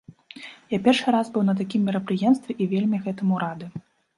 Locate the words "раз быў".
1.17-1.43